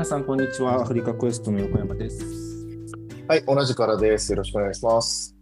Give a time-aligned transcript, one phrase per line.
[0.00, 0.76] 皆さん、こんにちは。
[0.76, 2.24] アフリカクエストの横山です。
[3.28, 4.32] はい、同じからです。
[4.32, 5.36] よろしくお願いします。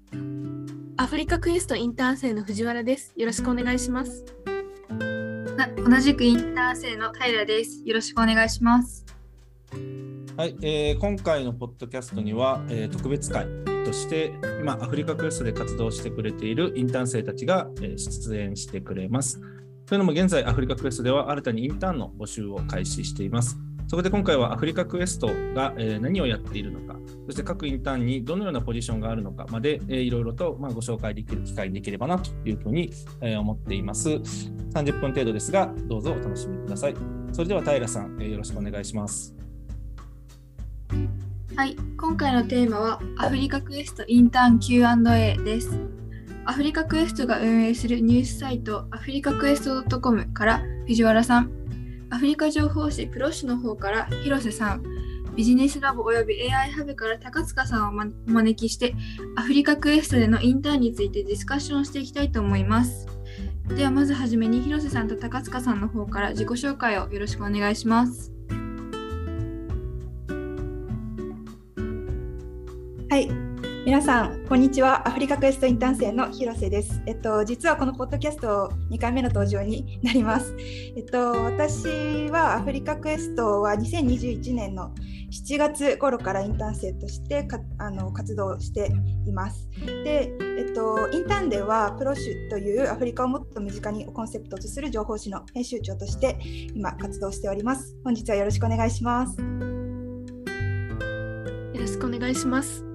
[0.97, 3.15] アフリカクエストインターン生の藤原です。
[3.17, 4.25] よろしくお願いします。
[5.57, 7.85] な同じくインターン生の平です。
[7.85, 9.07] よろしくお願いします。
[10.37, 13.47] はい、えー今回のポッドキャストには、えー特別会
[13.85, 19.41] として、今、アフリカクエストで活動してくれているインターン生たちが、えー出演してくれます。
[19.87, 23.57] というのも、現在、アフリカクエストでは新たにインターンの募集を開始しています。
[23.89, 34.11] そこで今回はアフリカクエストが、え何をやっているのか、そして各インターンにどのようなポジションがあるのかまで、えいろいろと、ま、ご紹介できる機会にできればなというふうに、え思っています。
[34.11, 36.95] 30分程度ですが、どうぞお楽しみください。
[37.33, 39.35] それでは平さん、えよろしくお願いします。
[41.57, 45.81] はい、今回のテーマはアフリカクエストインターン Q&A です。
[46.45, 51.58] アフリカクエストが運営するニュースサイトアフリカクエスト .com から藤原さん、
[52.11, 54.83] アフリカ情報誌プロッシュの方から広瀬さん、
[55.37, 58.95] ビジネスラボおよび AI ハブから高塚さんをお招きして
[59.37, 63.07] アフリカクエストでのインターンについてディスカッションしていきたいと思います。
[63.69, 68.33] ではまずはじめに広瀬さんと高塚さんの方から自己紹介をよろしくお願いします。
[73.11, 73.48] はい。
[73.89, 75.09] 皆さん、こんにちは。
[75.09, 77.01] アフリカクエストインターン生の広瀬です。
[77.07, 80.55] えっと、実はこのポッドキャスト2回目の登場になります。
[80.59, 84.93] えっと、私はアフリカクエストは2021年の
[85.33, 88.93] 7月頃からインターン生としてかあの活動して
[89.27, 89.71] います。
[90.05, 96.37] で、えっと、インターンではプロシュというアフリカをもっと身近にコンセプトとする情報誌の編集長として
[96.75, 97.97] 今活動しております。
[98.05, 99.41] 本日はよろしくお願いします。
[99.41, 99.47] よ
[101.81, 102.88] ろしくお願いします。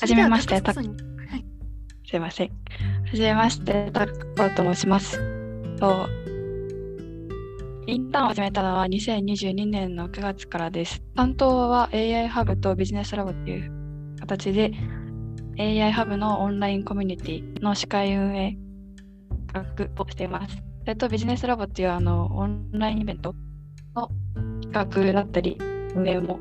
[0.00, 0.88] はじめましてそれでは高塚さんに
[1.28, 1.44] はい、
[2.06, 2.48] すいません。
[2.48, 2.54] は
[3.12, 4.14] じめまして、タコ
[4.54, 5.18] と申します。
[5.76, 6.08] と
[7.88, 11.02] インターンを始めたのは2022年の9月からです。
[11.16, 13.72] 担当は AI ハブとビジネスラボっていう
[14.20, 14.72] 形で
[15.58, 18.56] AI ハブのオンラインコミュニティの司会運営
[19.52, 20.54] 企画をしています。
[20.54, 23.34] それとビジネスラボっていうあのオンラインイベント
[23.96, 24.08] の
[24.62, 25.58] 企画だったり
[25.96, 26.38] 運営も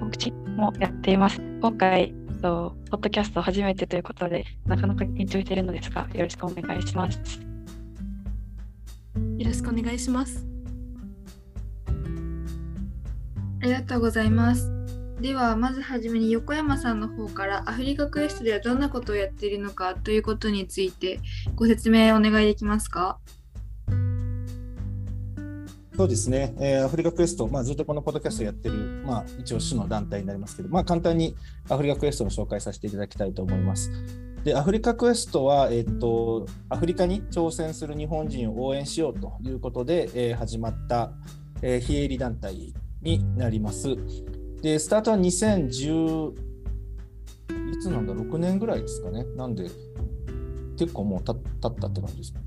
[0.00, 1.40] 告知もやっています。
[1.60, 7.18] 今回とポッドキャスト初めてということで、なかなか緊張しているのですが、よろしくお願いします。
[9.38, 10.46] よろしくお願いします。
[13.62, 14.70] ありがとうございます。
[15.20, 21.20] ではまずはじめに横山さんの方からアフリカクエストではどんなことをやっているのかということについて
[21.54, 23.18] ご説明お願いできますか？
[25.96, 28.74] そうですね、えーアフリカクエスト、まあ、ずっとこのポッドキャストやってる、
[29.06, 31.34] まあ、一応種の団体になりますけど、まあ、簡単に
[31.70, 33.90] アフリカクエストの紹介させていただきたいと思います。
[34.44, 41.12] でアフリカクエストは、えっと、アフリカに挑戦する日本人を応援しようということで、えー始まった、
[41.62, 43.96] えー非営利団体になります。
[44.60, 46.30] で、スタートは2010、
[47.72, 49.24] いつなんだ、6年ぐらいですかね。
[49.34, 49.70] なんで、
[50.76, 52.44] 結構もうたったって感じですかね。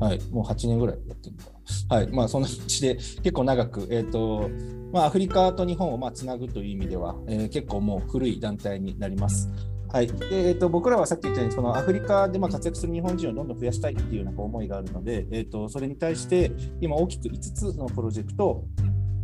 [0.00, 1.57] はい、もう8年ぐらいやってるのかな。
[1.88, 4.50] はい、まあそんな感じで結構長く、えっ、と、
[4.92, 9.48] まあアフリカと日本をまあつなぐという意味では、えー結構もう古い団体になります。
[9.90, 18.64] はいでえー、と僕らはさっき言ったようにそのアフリカでまあ活躍する日本人をどんどん増やしたいっていうなんか思いがあるので、えー、とそれに対して今大きく5つのプロジェクトを、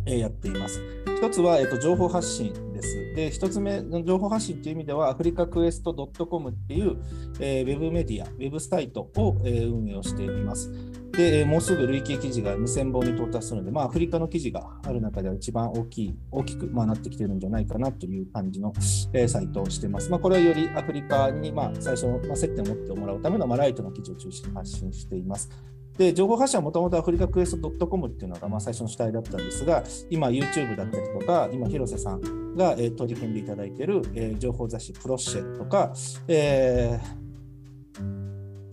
[0.07, 0.81] えやっています。
[1.17, 3.15] 一つは、えー、と情報発信です。
[3.15, 6.97] で、一つ目の情報発信という意味では、アフリカクエスト .com っていう、
[7.39, 10.71] えーウェブメディア、ウェブサイトを、えー運営をしています。
[11.17, 18.73] で、もうすぐ累計記事が2000本に到達するので、まあ、アフリカの記事がある中では一番大きい、大きく、まあ、なってきてるんじゃないかなという感じの、
[19.13, 20.09] えーサイトをしてます。
[20.09, 25.49] まあ、これはよりアフリカに、まあ、最初の、まあ、接点を持ってもらうための、まあ、ライトの記事を中心に発信しています。
[25.97, 35.93] で、情報発信はもともとアフリカクエスト .com っていうのがまあ最初の主体だったんですが、今 YouTube だったりとか、今広瀬さんが、えー取り組んでいただいている、えー情報雑誌プロッシェとか、
[36.27, 37.24] えー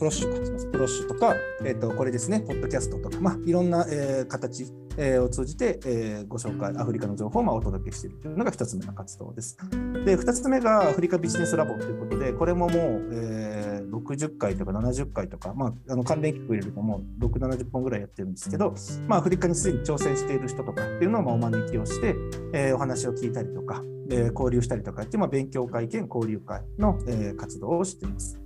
[0.02, 4.66] プロッシュか、す、プロッシュとか、えー、とこれですね、ポッドキャストとか、まあ、いろんな、えー形、
[4.96, 9.56] えーを通じて、えーご紹介、アフリカの情報をまあお届けしているというのが一つ目の活動です。
[10.04, 18.74] で、二つ目がアフリカビジネスラボということで、これももう、えー60回とか70回とか、まあ、あの関連企画入れるともう6、70本ぐらいやってるんですけど、
[19.06, 22.16] まあ、アフリカにすでに挑戦している人とかっていうのをまあお招きをして、
[22.54, 28.41] えーお話を聞いたりとか、えー交流したりとかっていう、まあ、勉強会兼交流会の、えー活動をしています。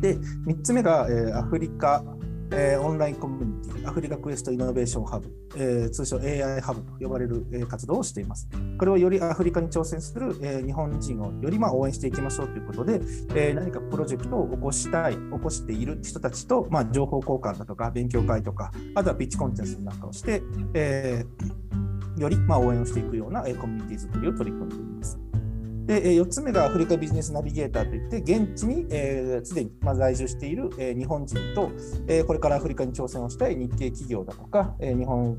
[0.00, 2.04] で、3つ目が、えーアフリカ、
[2.50, 8.48] えーオンラインコミュニティ、アフリカクエストイノベーションハブ、えー通称 AI ハブと呼ばれる、えー活動をしています。
[8.78, 13.00] これをよりアフリカに挑戦する、えー日本人をよりまあ応援していきましょうということで、
[13.34, 20.42] えー何かプロジェクトを起こしたい、起こしている人たちと、まあ、情報交換だとか、勉強会とか、あとはピッチコンテンツなんかをして、
[20.74, 21.62] えー
[22.18, 25.31] よりまあ応援をしていくようなえコミュニティ作りを取り組んでいます。
[25.86, 28.96] で、4つ目がアフリカビジネスナビゲーターといって、現地にすで、
[29.34, 31.70] えー、に、まあ、在住している、えー、日本人と、
[32.06, 35.36] えー、これからアフリカに挑戦をしたい日系企業だとか、えー、日本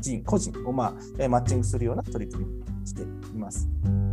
[0.00, 3.06] 人、個人を、まあえー、マッチングするような取り組みをしてい
[3.36, 3.68] ます。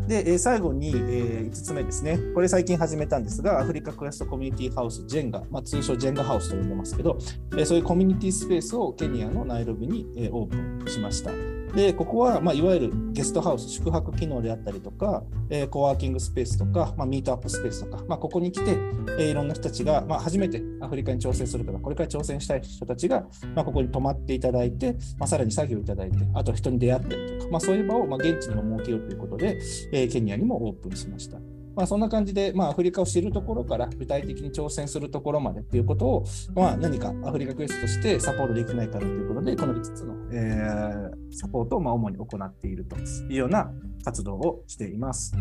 [0.08, 2.20] で、え最後に、え5つ目ですね。
[2.34, 7.18] これ最近始めたんですが、アフリカクエストコミュニティハウス、ジェンガ、まあ、通称ジェンガハウスと呼んでますけど、
[7.58, 11.61] えそういうコミュニティスペースをケニアのナイロビに、えオープンしました。
[11.76, 18.72] で、ここは、まあ、いわゆるゲストハウス、宿泊機能であったりとか、えー、コワーキングスペースとか、まあ、ミートアップスペースとか、まあ、ここに来て、
[19.18, 23.26] えー、いろんな人たちが、まあ、初めてアフリカに挑戦するとか、これから挑戦したい人たちが、
[23.56, 29.58] まあ、ここに泊まっていただいて、まあ、さらに作業いただいて、あと人に出会ったりとか、まあ、そういう場を、まあ、現地にも設けるということで、
[29.94, 31.38] えー、ケニアにもオープンしました。
[31.76, 43.72] まあ、そんな感じで、まあ、アフリカを知るところから具体的に挑戦するところまでっていうことを、まあ、何かアフリカクエストとしてサポートできないかなということで、この5つの、えー、サポートをまあ主に行っているというような
[44.04, 45.34] 活動をしています。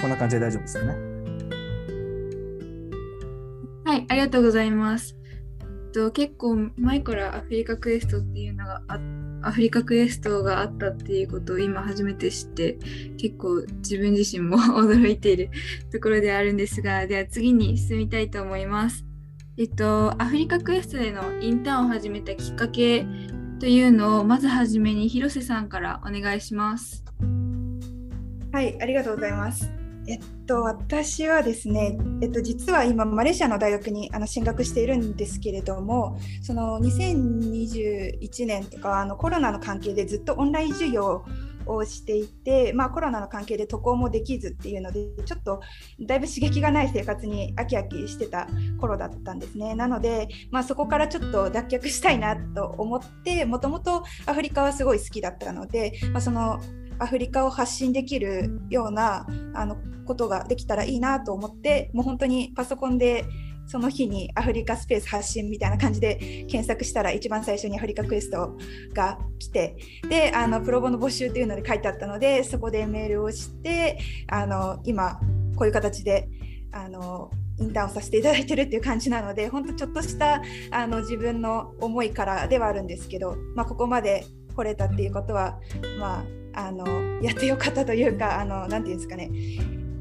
[0.00, 0.94] こんな感じで大丈夫ですよね。
[3.84, 5.16] はい、ありがとうございます。
[5.92, 12.78] と結構前からアフリカクエストっていうのがあって、アフリカクエストがあったっていうことを今初めて知って
[13.16, 15.50] 結構自分自身も 驚いている
[15.90, 19.04] ところであるんですがでは次に進みたいと思います。
[19.56, 23.04] えっと、アフリカクエストでのインターンを始めたきっかけ
[23.58, 27.04] というのをまずはじめに広瀬さんからお願いします。
[28.52, 29.79] はい、ありがとうございます。
[30.10, 41.24] えっと、私はですね、えっと、実は今、マレーシアの大学にあの進学しているんですけれども、その2021年とかあのコロナの関係でずっとオンライン授業
[41.66, 45.60] をしていて、まあ、コロナの関係で渡航もできずっていうのでちょっと
[46.00, 48.48] だいぶ刺激がない生活に飽き飽きしてた
[48.80, 49.74] 頃だったんですね。
[49.74, 56.60] なので、まあ、そこからちょっと脱却したいなと思ってもともとアフリカはすごい好きだったので、まあ、その
[57.00, 59.76] アフリカを発信できるようなあの
[60.06, 63.24] ことができたらいいなと思ってもう本当にパソコンで
[63.66, 66.16] その日にアフリカスペース発信みたいな感じで
[66.48, 68.56] 検索したら一番最初にアフリカクエスト
[68.92, 69.76] が来て
[70.08, 73.98] であのプロボの募集というので書いてあったのでそこでメールをして
[74.28, 75.20] あの今
[75.56, 76.28] こういう形で
[76.72, 77.30] あの
[77.60, 80.42] インターンをさせていただいてるっていう感じなので本当ちょっとした
[80.72, 84.24] あの自分の思いからではあるんですけど、まあ、ここまで
[84.56, 85.60] 来れたっていうことは、
[86.00, 86.24] まあ、
[86.54, 86.86] あの
[87.22, 89.30] やってよかったというか 何て言うんですかね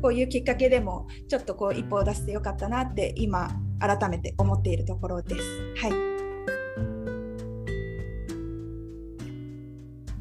[0.02, 3.50] こういうきっかけでもちょっとこう一歩を出してよかったなって今
[3.80, 5.42] 改めて思っているところです。
[5.82, 6.10] はい。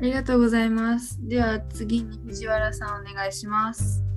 [0.00, 1.18] ありがとうございます。
[1.26, 4.07] では次に藤原さんお願いします。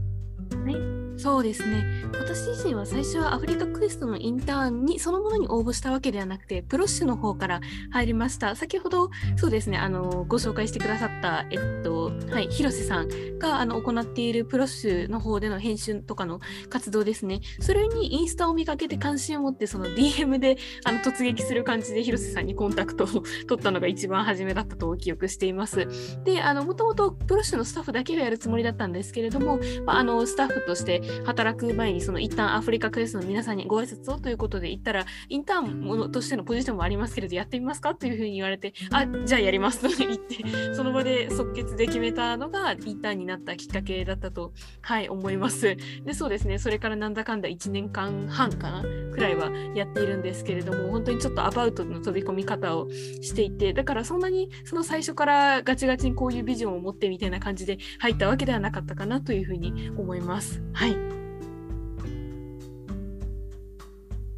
[0.57, 1.01] はい。
[1.21, 1.85] そうですね。
[2.19, 7.61] 私自身は最初はアフリカクエストのインターンにそのものに応募したわけではなくてプロッシュの方から
[7.91, 8.55] 入りました。
[8.55, 16.39] 先ほどそうですねあのご紹介してくださったえっとはい広瀬さんがあの行っているプロッシュの方での編集とかの
[16.69, 17.41] 活動ですね。
[17.59, 25.87] それにインスタを見かけて関心を持ってその DM であの突撃する感じで広瀬さんにコンタクトを取ったのが一番初めだったと記憶しています。
[26.23, 37.95] であのもともとプロッシュのスタッフだけがやるつもりだったんですけれども、まあ、あのスタッフとして働く前にその一旦アフリカクエストの皆さんにご挨拶をということで言ったらインターンものとしてのポジションもありますけれどやってみますか？
[37.95, 39.81] というふうに言われてあじゃあやります。
[39.81, 45.75] と言ってその場で即決で決めたのがインターンになったきっかけだったとはい思います。
[46.03, 46.59] でそうですね。
[46.59, 60.30] それからなんだかんだ1年間半かなくらいはやっているんですけれども本当にちょっとアバウトの飛び込み方をしていてだからそんなにその最初からガチガチにこういうビジョンを持ってみたいな感じで入ったわけではなかったかなというふうに思います。
[60.73, 60.95] はい。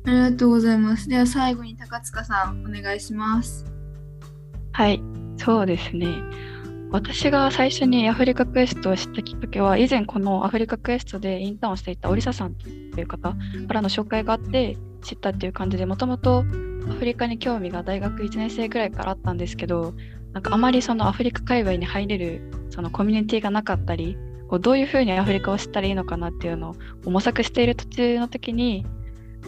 [0.05, 1.07] ありがとうございます。
[1.07, 3.65] では最後に高塚さん、お願いします。
[4.73, 5.01] はい、
[5.37, 6.07] そうですね。
[6.91, 13.35] 私が最初にアフリカクエストを知ったきっかけは、以前このアフリカクエストでインターンをしていたオリサさんという方か
[13.73, 16.45] らの紹介があって知ったっていう感じで、もともと
[16.89, 19.93] アフリカに興味が大学1年生ぐらいからあったんですけど、
[20.33, 28.85] なんかあまりそのアフリカ界隈に入れるそのコミュニティがなかったり、こうどういうふうにアフリカを知ったらいいのかなっていうのを模索している途中の時に、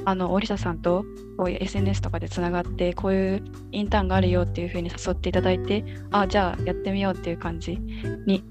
[0.04, 1.06] あの織田さんと
[1.38, 7.78] こういう SNS とかでつながってこういうインターンがあるよっていうふうに誘っていただいてあじゃあやってみようっていう感じ
[8.26, 8.44] に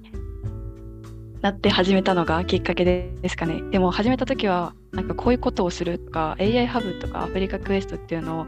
[1.43, 3.61] なって始めたのがきっかけですかね。
[3.71, 8.47] でも始めた時はなんかこういうことをするとか AI ハブとかアフリカクエストっていうのを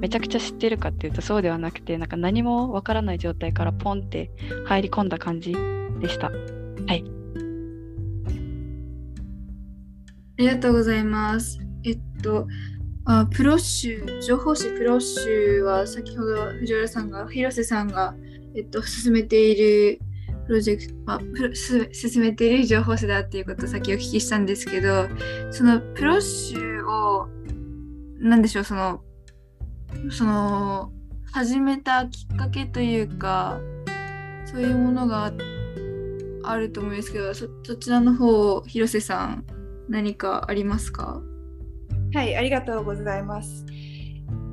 [0.00, 4.30] めちゃくちゃ知ってるかっていうとそうではなくてなんか何もわからない状態からポンって
[4.64, 5.54] 入り込んだ感じ
[6.00, 6.30] でした。
[6.30, 7.17] はい。
[10.38, 11.58] りがとうございます。
[11.84, 12.46] えっと、
[13.04, 18.14] あプロッシュ、情報誌プロッシュは先ほど藤原さんが、広瀬さんが
[18.54, 20.00] えっと、進めている
[20.46, 25.08] プロジェクト、まあ、プロ進めている情報誌だっていうことを先お聞きしたんですけど、
[25.50, 27.28] そのプロッシュを、
[28.18, 29.02] なんでしょう、その、
[30.10, 30.92] その、
[31.30, 33.60] 始めたきっかけというか、
[34.46, 35.32] そういうものが
[36.42, 39.44] あると思うんですけど、そそちらの方を、広瀬さん、
[39.88, 41.20] 何かありますか？
[42.14, 43.64] はい、ありがとうございます。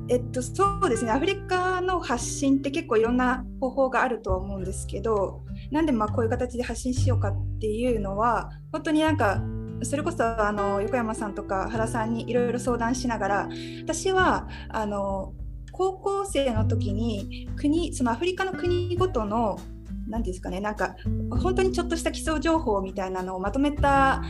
[0.08, 9.42] えっと、そうですね、アフリカの発信って結構いろんな方法があると思うんですけど、なんでまあこういう形で発信しようかっていうのは、本当になんか、
[9.82, 13.48] それこそあの横山さんとか原さんにいろいろ相談しながら、
[13.82, 15.34] 私はあの
[15.72, 19.58] 高校生の時に国、そのアフリカの国ごとの
[20.08, 20.94] 何ですかね、なんか
[21.30, 24.22] 本当にちょっとした基礎情報みたいなのをまとめた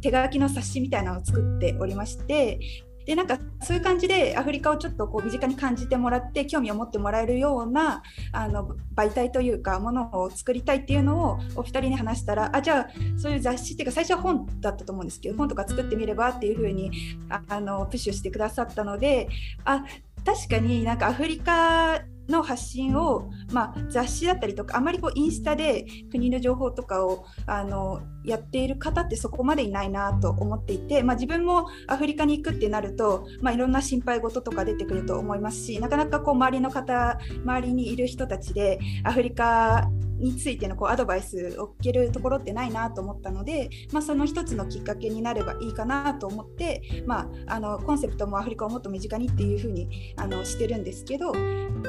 [0.00, 2.60] 手書きの冊子みたいなのを作っておりまして
[3.08, 8.02] でなんかそういう感じでアフリカをちょっとこう身近に感じてもらって興味を持ってもらえるような
[8.32, 16.90] あの媒体というかものを作りたいっていうのをお二人に話したらあじゃあそういう雑誌っていうか最初は本だったと思うんですけど本とか作ってみればっていうふうに
[17.30, 19.30] あのプッシュしてくださったので
[19.64, 19.86] あ
[20.26, 51.32] 確かになんかアフリカの発信を、まあ、雑誌だったりとかあまりこうインスタで国の情報とかをあのやっている方ってそこまでいないなと思っていて、まあ、自分もアフリカに行くってなると、まあ、いろんな心配事とか出てくると思いますしなかなかこう周りの方周りにいる人たちでアフリカについてのこうアドバイスを受けるところってないなと思ったので、まあ、その一つのきっかけになればいいかなと思って、まあ、あのコンセプトもアフリカをもっと身近にっていうふうにあのしてるんですけど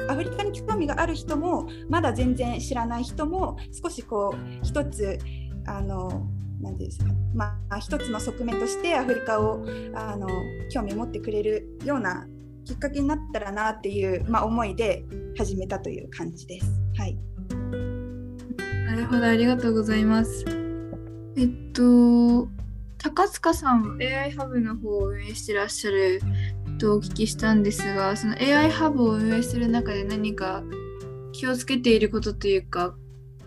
[0.08, 5.18] アフリカに興味がある人もまだ全然知らない人も少しこう一つ
[5.66, 6.26] あの
[6.60, 10.28] なんですか、まあ、一つの側面としてアフリカをあの
[10.70, 12.26] 興味持ってくれるような
[12.64, 15.04] きっかけになったらなっていう、まあ、思いで
[15.36, 16.70] 始めたという感じです。
[16.96, 17.99] はい
[18.90, 20.44] なるほど、ありがとうございます。
[21.36, 22.48] えっと、
[22.98, 26.20] 高塚さんは AI ハブの方を運営してらっしゃる
[26.80, 30.64] とお聞きしたんですが、その AI ハブを運営する中で何か
[31.30, 32.96] 気をつけていることというか、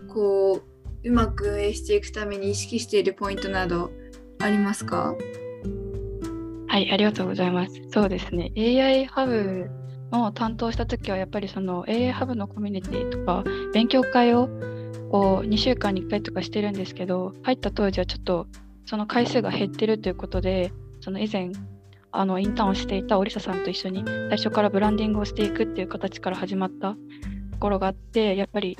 [0.08, 0.62] こ
[1.04, 3.90] う、うまく運営していくために意識しているポイントなど
[4.40, 5.14] ありますか？
[6.68, 7.72] はい、ありがとうございます。
[7.92, 8.50] そうですね。
[8.56, 9.68] AI ハブ
[10.10, 14.48] を担当したときは、やっぱりその AI ハブのコミュニティとか、勉強会を
[15.14, 18.48] こう2週間に1回とかしてるんですけど、入った当時はちょっと
[18.84, 21.52] その回数が減ってるということで、その以前、
[22.10, 26.96] あのインターンをしていたオリサさんと一緒に最初からブランディングをしていくっていう形から始まった
[27.52, 28.76] ところがあって、やっぱり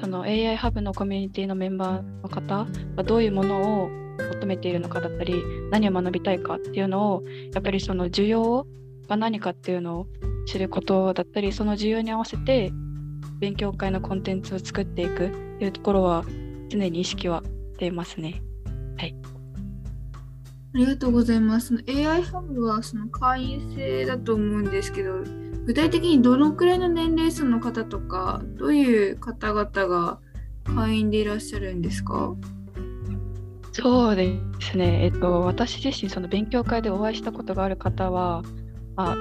[0.00, 3.90] その AI ハブのコミュニティのメンバーの方がどういうものを
[4.36, 5.34] 求めているのかだったり、
[5.70, 7.22] 何を学びたいかっていうのを
[7.52, 8.66] やっぱりその需要
[9.06, 10.06] が何かっていうのを
[10.46, 12.72] 知ることだったりその需要に合わせて
[13.44, 16.24] 勉強会のコンテンツを作っていくっていうところは
[16.70, 17.42] 常に意識は
[17.74, 18.40] していますね。
[18.98, 19.02] あ
[20.78, 21.66] りがとうございます。
[21.68, 25.22] その AI ハブはその会員制だと思うんですけど、
[25.66, 30.18] 具体的にどのくらいの年齢層の方とか、どういう方々が
[30.64, 32.34] 会員でいらっしゃるんですか？
[33.72, 38.42] そうですね、えっと、私自身その勉強会でお会いしたことがある方は、
[38.96, 39.16] まあ、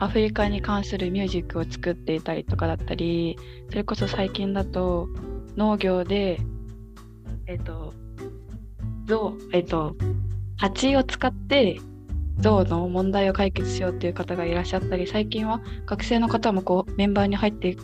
[0.00, 3.36] アフリカに関するミュージックを作っていたりとかだったり
[3.68, 5.08] それこそ最近だと
[5.56, 6.38] 農業で
[7.46, 7.94] えっと
[9.06, 9.96] 象えっと
[10.56, 11.80] 蜂を使って
[12.38, 17.76] 象の問題を解決しようっていう方がいらっしゃったり最近は学生の方もこうメンバーに入って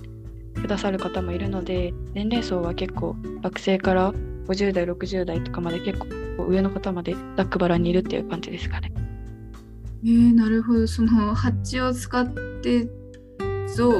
[0.60, 4.12] くださる方もいるので年齢層は結構学生から
[4.46, 6.06] 50代60代とかまで結構
[6.46, 8.92] 上の方までざっくばらにいるっていう感じですかね。
[10.04, 10.86] えー、なるほど。
[10.86, 12.26] そのハッチを使っ
[12.60, 12.88] て
[13.74, 13.90] 象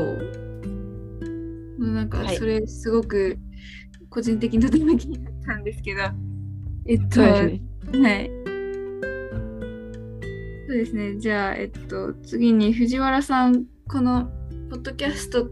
[1.79, 3.39] なんかはいそれすごく
[4.11, 6.03] 個人的にとても気になったんですけど、
[6.87, 7.21] えっと。
[7.21, 7.61] はい。
[10.67, 11.19] そうですね。
[11.19, 14.27] じゃあ、えっと、次に藤原さん、この
[14.71, 15.49] ポッドキャスト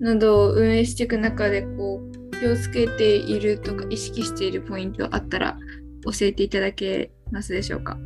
[0.00, 5.58] などを運営していく中で、こう、気をつけているとか、意識しているポイントあったら
[6.04, 7.96] 教えていただけますでしょうか？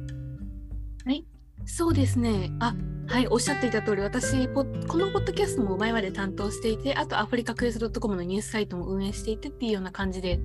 [1.69, 2.51] そうですね。
[2.61, 2.75] あ、
[3.07, 10.41] はい、おっしゃっていた通り、私、このポッドキャストも前まで担当していて、あとアフリカクエスト .com のニュースサイトも運営していてっていうような感じで、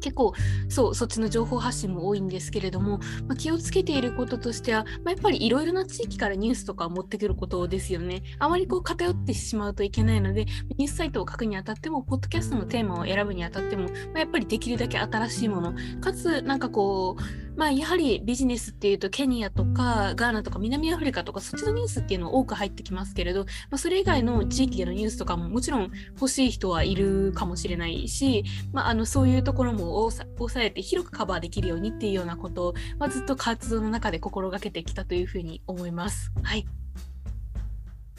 [0.00, 0.32] 結構、
[0.68, 2.98] そう、そっちの情報発信も多いんですけれども、
[3.28, 8.22] まあ、気をつけていることとしては、まあ、やっぱりいろいろな地域からニュースとかを持ってくることですよね。
[8.38, 10.46] あまりこう偏ってしまうといけないので、
[10.78, 36.32] ニュースサイトを書くにあたっても、ポッドキャストのテーマを選ぶにあたっても、まあ、やっぱりできるだけ新しいもの、かつ、なんかこう、まあ、やはりビジネスっていうとケニアとかガーナとか南アフリカとかそっちのニュースっていうの多く入ってきますけれど、まあ、それ以外の地域でのニュースとかももちろん欲しい人はいるかもしれないし、まあ、あのそういうところも抑えて広くカバーできるようにっていうようなことを、まあ、ずっと活動の中で心がけてきたというふうに思います。
[36.42, 36.66] はい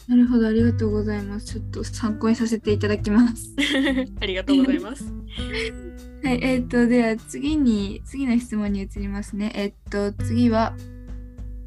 [0.07, 1.47] なるほど、ありがとうございます。
[1.47, 3.53] ちょっと参考にさせていただきます。
[4.21, 5.03] ありがとうございます。
[6.23, 9.51] はい、えっ、ー、と、では次に、次の質問に移りますね。
[9.53, 10.75] えっ、ー、と、次は、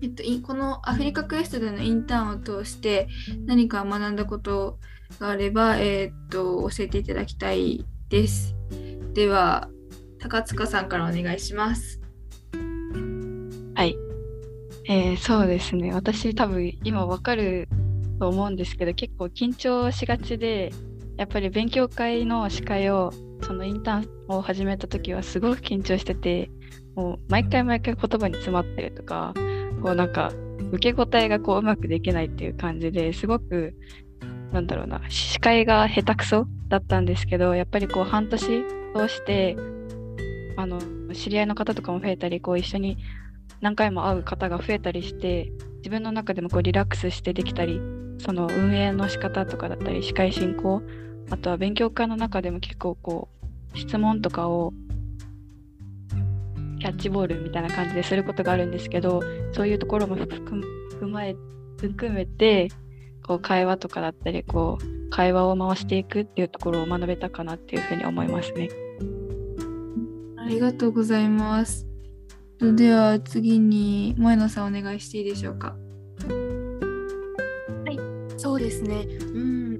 [0.00, 3.08] えっと、このアフリカクエストでのインターンを通して
[3.44, 4.78] 何か学んだこと
[5.18, 8.56] があれば、えっと、教えていただきたいです。
[9.12, 9.68] では、
[10.18, 12.00] 高塚さんからお願いします。
[13.74, 13.96] はい。
[14.88, 15.92] えー、そうですね。
[15.92, 17.68] 私多分今わかる
[18.20, 20.70] と思うんですけど結構緊張しがちで
[21.16, 23.12] やっぱり勉強会の司会を
[23.42, 26.50] そのインターンを始めた時はすごく緊張してて
[26.94, 29.32] もう毎回毎回言葉に詰まってるとか
[29.82, 30.30] こうなんか
[30.70, 33.74] 受け答えがこううまくできないっていう感じですごく
[34.52, 39.56] なんだろうな司会が下手くそだったんですけどやっぱりこう半年通して
[40.56, 40.78] あの
[41.14, 42.98] 知り合いの方とかも増えたりこう一緒に
[43.62, 47.80] 何回も会う方が増えたりして自分の中でもこうリラックスしてできたり
[48.20, 50.82] その運営の仕方とかだったり司会進行
[51.30, 53.28] あとは勉強会の中でも結構こ
[53.74, 54.72] う質問とかを
[56.80, 59.22] キャッチボールみたいな感じですることがあるんですけど
[59.52, 61.36] そういうところも踏まえ
[61.78, 62.68] 含めて
[63.26, 68.68] こう会話とかだったりこう会話を回していくっていうところを学べたかなっていうふうに思いますね。
[70.38, 71.86] ありがとうございます。
[72.60, 75.76] では次に萌野さんお願いしていいでしょうか？
[78.40, 79.06] そうですね。
[79.34, 79.72] うん。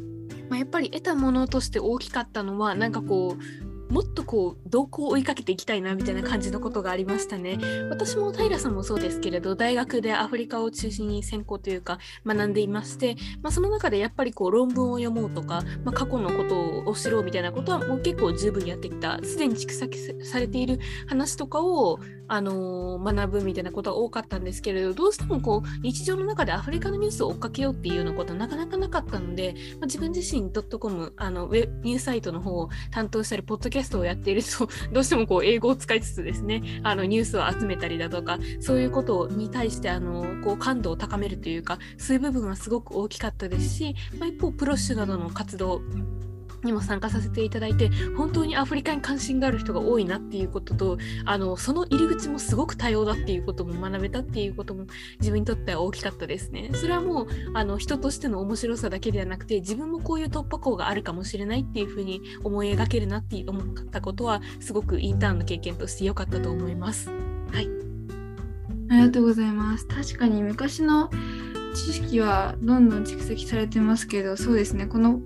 [0.50, 7.58] まあ、やっぱり得たものとして大きかったのは、なんかこう、もっとこう動向を追いかけていきたいなみたいな感じのことがありましたね。
[7.90, 21.98] 私も平さんもそうですけれど大学でアフリカを中心に専攻というか学んでいまして、まあ、その中でやっぱりこう論文を読もうとか、まあ、過去のことを知ろうみたいなことはもう結構十分やってきたすでに蓄積されている話とかを
[22.32, 45.82] あの、学ぶみたいなことが多かったんですけれどどうしてもこう日常の中でアフリカのニュースを追っかけようっていうようなことはなかなかなかったので、まあ、自分自身 .com あのウェニュースサイトの方を担当したりポッドキャストをやっていると どうしてもこう英語を使いつつですねあのニュースを集めたりだとかそういうことに対してあのこう感度を高めるというかそういう部分はすごく大きかったですし、まあ、一方プロッシュなどの活動
[46.64, 54.86] にも参加させていただいて本当にアフリカに関心がある人が多いなっていうこととあのその入り口もすごく多様だっていうことも学べたっていうことも
[55.18, 56.70] 自分にとっては大きかったですね。
[56.74, 67.10] それはもうあの人としての面白さだけではなくて自分もこういう突破口があるかもしれないっていうふうに思い描けるなって思ったことはすごくインターンの経験として良かったと思います。
[67.52, 67.68] はい
[68.90, 69.86] ありがとうございます。
[69.86, 71.10] 確かに昔の
[71.74, 75.20] 知識はどんどん蓄積されてますけど、そうですね、この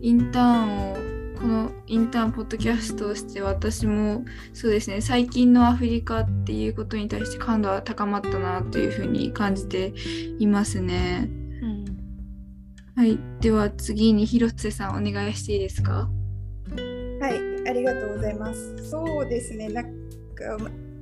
[0.00, 0.96] インターンを
[1.38, 9.92] このインターンポッドキャストをして私もそうですね最近のアフリカっていうことに対して感度は高まったなというふうに感じて
[10.38, 11.28] いますね。
[11.62, 11.84] うん、
[12.96, 16.08] はいでは次に広瀬さんお願いしていいですか？
[17.20, 18.90] はいありがとうございます。
[18.90, 19.90] そうですねなんか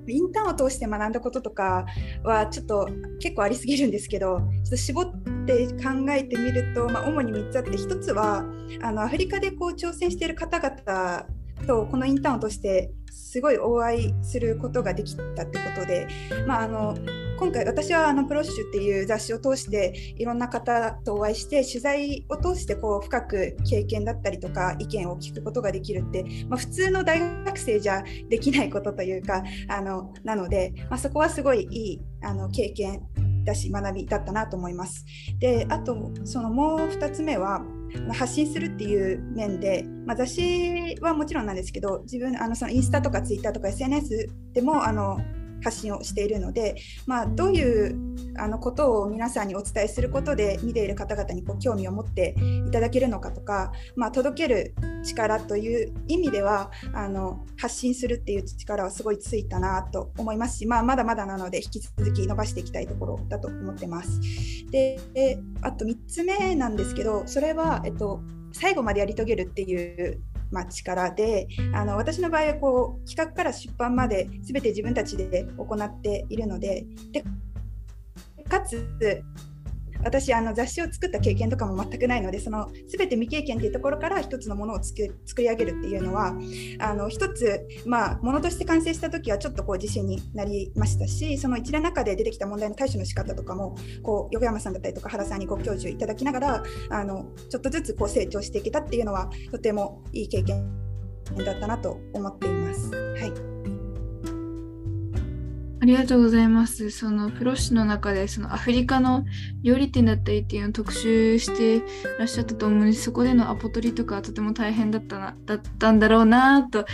[0.08, 1.86] インターンを通して学んだこととか
[2.22, 2.88] はちょっと
[3.20, 5.02] 結構ありすぎるんですけどちょっと絞
[5.46, 8.44] って考えてみると、まあ、主に3つあって1つは
[8.82, 11.24] あのアフリカでこう挑戦している方々
[11.66, 16.08] とこのインターンを通してすごいお会いすることができたってことで、
[16.46, 16.96] まあ、あの
[17.38, 33.02] 今回私はあのプロッシュっていう雑誌を通していろんな方とお会いして取材を通してこう深く経験だったりとか意見を聞くことができるって、まあ、普通の大学生じゃできないことというかあのなので、まあ、そこはすごいいいあの経験
[33.46, 35.06] だし学びだったなと思います。
[35.38, 37.62] であとそのもう2つ目は
[38.12, 45.18] 発信するっていう面で、まあ、雑誌はもちろんなんですけど自分あのそのインスタとかツイッターとか SNS でもあの
[45.62, 47.96] 発信をしているので、まあ、どういう
[48.38, 52.34] あのことを皆さんにお伝えすることで見ている方々にこう興味を持って
[52.66, 64.20] いただけるのかとか、まあ、届ける力という意味ではあの発信するっていう力はすごいついたなと思いますし、まあ、まだまだなので引き続き伸ばしていきたいところだと思ってます。
[64.70, 64.98] で
[65.62, 68.20] あと3つ目なんですけどそれは、えっと、
[68.52, 77.24] 最後までやり遂げるっていうまあ、力であの私の場合はこう企画から出版まで全て自分たちで行っているのでで
[78.48, 79.22] かつ
[80.04, 86.34] 私あの雑誌を作った経験とかも全くないのでその全て未経験っていうところから一つのものを作り上げるっていうのは
[86.78, 100.68] あの一つまあものとして完成した時はちょっとこう自信になりましたしその一連の中で出てきた問題の対処の仕方とかもこう横山さんだったりとか原さんにご教授いただきながらあのちょっとずつこう成長していけたっていうのはとてもいい経験
[101.44, 103.05] だったなと思っています。
[105.78, 106.90] ありがとうございます。
[106.90, 109.24] そのプロシの中でそのアフリカの
[109.62, 111.84] 料理店だったりっていうのを特集して
[112.18, 112.92] らっしゃったと思うんで。
[112.94, 116.86] そこでのアポ取りとかとても大変だったなだったんだろうなと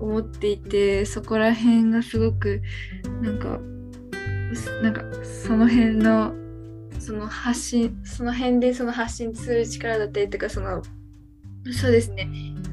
[0.00, 2.60] 思っていて、そこら辺がすごく
[3.22, 3.60] なんか
[4.82, 6.34] なんかその辺の
[6.98, 10.82] その発信その辺でその発信する力だったりとかその
[11.72, 12.28] そうですね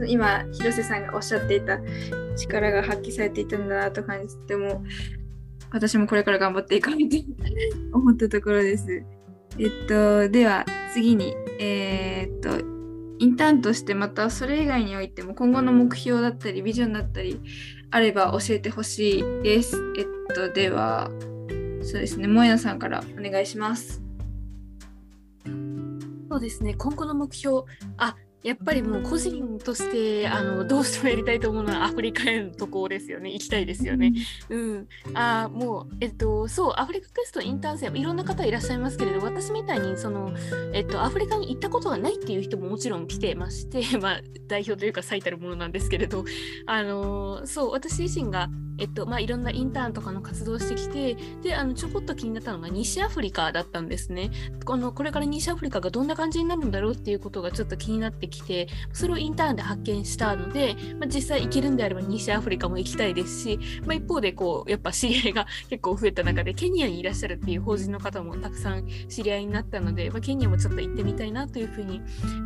[0.08, 1.80] 今広瀬さんがおっしゃっていた
[2.38, 4.84] 力が発揮されていたんだなと感じても
[5.72, 7.18] 私もこれから頑張っていかないと
[7.98, 9.04] 思ったところです。
[9.58, 12.66] えっと、では次に、えー、っと、
[13.20, 17.40] インターンとしてまたそれ以外においても今後の目標だったりビジョンだったり
[17.92, 19.78] あれば教えてほしいです。
[19.98, 21.12] えっと、では、
[21.84, 24.02] そうですね、萌えさんからお願いします。
[26.30, 27.64] そうですね、今後の目標、
[27.98, 34.14] あやっぱりもう個人としてあのどうしてもやりたいと思うのはアフリカへの渡航ですよね行きたいですよね。
[34.50, 40.34] うん、あもうえっとそうアフリカクエストインターン生いろんな方いらっしゃいますけれど私みたいにその
[40.74, 46.26] えっとアフリカに行ったことがないっていう人ももちろん来てまして まあ代表というか最たるものなんですけれど
[46.66, 48.50] あのそう私自身が
[48.80, 54.32] えっとまあいろんなインターンとかの活動をしてきてであのちょこっと気になったのが西アフリカだったんですね。
[54.66, 72.02] このこれから西アフリカがどんな感じになるんだろうっていうことがちょっと気になってきてそれをインターンで発見したので、まあ、実際行けるんであれば西アフリカも行きたいですし、まあ、一方でこうやっぱ知り合いが 結構増えた中でケニアにいらっしゃるっていう法人の方もたくさん知り合いになったので、まあ、ケニアもちょっと行ってみたいなというふうに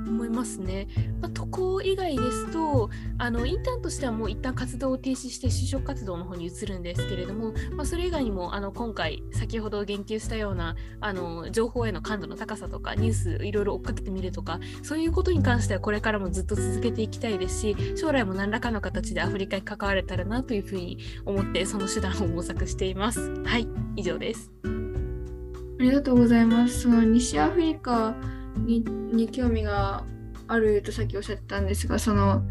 [0.07, 0.87] 思いますね。
[1.21, 23.33] まあ、渡航以外ですとあのインターンとしてはもう一旦活動を停止して就職活動の方に移るんですけれども、まあ、それ以外にもあの今回先ほど言及したようなあの情報への感度の高さとかニュースいろいろ追っかけてみるとかそういうことに関してはこれからもずっと続けていきたいですし将来も何らかの形でアフリカに関われたらなというふうに思ってその手段を模索しています。
[23.43, 24.51] はい以上です。
[24.63, 26.81] ありがとうございます。
[26.81, 28.15] その西アフリカ
[28.57, 30.03] にに興味が
[30.47, 32.43] あるとさっきおっしゃってたんですがその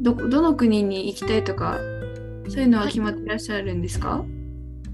[0.00, 1.78] どどの国に行きたいとか
[2.48, 4.36] そういうのは決まっていらっしゃるんですか、はい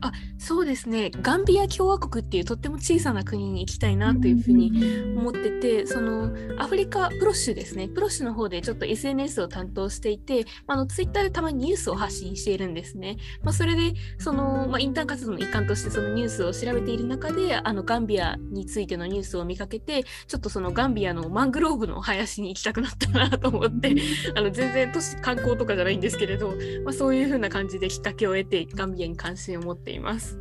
[0.03, 0.13] あ
[0.43, 1.13] そうですね。
[1.23, 4.73] ガンビア共和国っていうとっても小さな国に行きたいなというふうに
[5.17, 7.87] 思っててそのアフリカプロッシュですね。
[7.87, 23.95] プロッシュの方でちょっと SNS を担当していてあのツイッターでたまにニュースを発信しているんですね、まあ、それでその、まあ、インターン活動の一環としてそのニュースを調べている中であのガンビアについてのニュースを見かけてちょっとそのガンビアのマングローブの林に行きたくなったなと思って
[24.35, 26.49] あの全然都市観光とかじゃないんですけれど、
[26.85, 30.32] まあ、そういうふうな感じできっかけを得てガンビアに関心を持っています。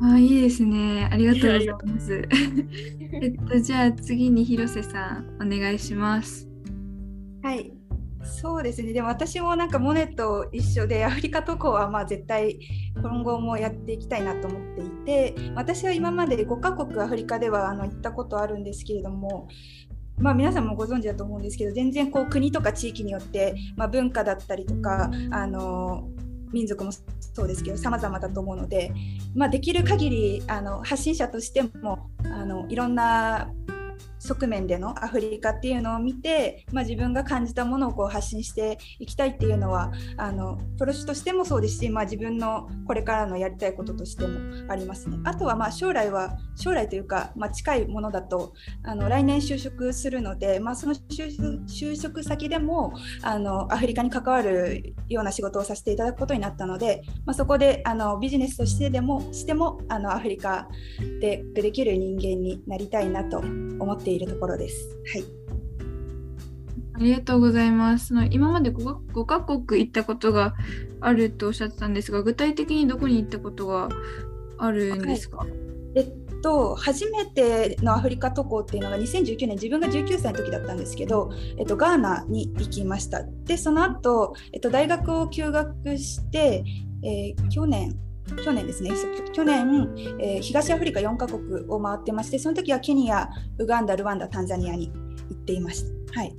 [0.00, 1.08] あいいですね。
[1.10, 2.22] ありがとうございます。
[3.20, 6.48] えっと、じゃあ次に広瀬さん、お願いします。
[7.42, 7.72] はい。
[8.22, 8.92] そうですね。
[8.92, 12.58] でも私もなんかモネと一緒でアフリカ渡航はまあ絶対
[12.96, 19.48] 今後もやっていきたいなと思っていて、私は今まで5カ国アフリカではあの行ったことあるんですけれども、
[20.18, 26.08] まあ、皆さんもご存知だと思うんですけど全然こう国とか地域によって、まあ、文化だったりとかあの
[26.52, 28.92] 民族もそうですけど様々だと思うので、
[29.34, 33.50] まあ、できる限りあの発信者としてもあのいろんな
[34.28, 44.38] 側面でのアフリカっていうのを見て、まあ、自分が感じたものをこう発信していきたいっていうのはあのプロシュとしてもそうですし、まあ、自分のこれからのやりたいこととしても
[44.70, 45.18] ありますね。
[45.24, 48.52] あとはまあ将来は将来というか、まあ、近いものだと
[48.84, 60.68] あの来年就職するので、まあ、その就職先でもあのアフリカに関わるような仕事をさせていただくことになったので、まあ、そこであのビジネスとしてでもしてもあのアフリカ
[61.20, 64.88] でできる人間になりたいなと思っていまするところです。
[65.12, 65.24] はい。
[66.94, 68.12] ありがとうございます。
[68.30, 70.54] 今まで 5, 5カ国行ったことが
[71.00, 73.88] あるとおっしゃってたんですが、具体的にどこに行ったことが
[74.58, 75.50] あるんですか、はい、
[75.94, 86.64] えっと、初めてのアフリカ渡航っていうのが2019年自分が19歳の時だったんですけど、えっと、ガーナに行きましたでその後、えっと大学を休学して、
[87.02, 87.96] えー、去年
[88.44, 88.90] 去年ですね、
[89.32, 94.94] 去年、えー、東アフリカ4カ国を回ってまして、その時はケニア、ウガンダ、ルワンダ、タンザニアに行
[95.34, 96.20] っていました。
[96.20, 96.36] はい、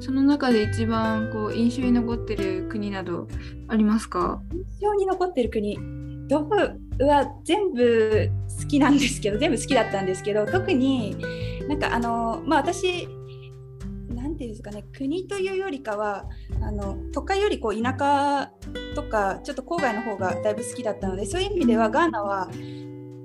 [0.00, 3.28] その中で一番こう印象に残ってる国など
[3.68, 4.42] ありますか？
[4.52, 5.78] 印象に残ってる国、
[6.28, 11.16] どこは全部好きなんですけど全部好きだったんですけど特に
[11.68, 13.08] なんかあのまあ私
[14.42, 16.28] ていうんですかね国というよりかは
[16.60, 18.50] あの都会よりこう田舎
[18.96, 22.50] とかちょっと郊外の方がだいぶ好きだったのでそういう意味ではガーナは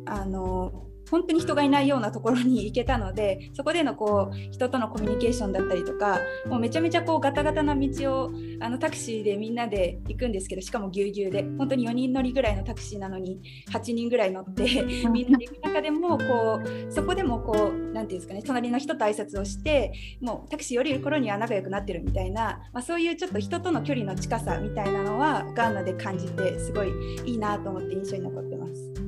[0.05, 7.87] あの本当に人がいないようなところに行けたのでそこでのこう人とのコミュニケーションだったりとかもうめちゃめちゃこうガタガタな道
[8.25, 13.39] をあのタクシーでみんなで行くんですけどしかもぎゅうぎゅうで本当に4人乗りぐらいのタクシーなのに
[13.71, 14.63] 8人ぐらい乗って
[15.11, 26.89] みんなで行く中でもこうそこでもこう何て言うんですかね隣の人と挨拶をしてもうタクシー降りる頃には仲良くなってるみたいな、まあ、そういうちょっと人との距離の近さみたいなのはガーナで感じてすごい
[27.25, 29.06] いいなと思って印象に残ってます。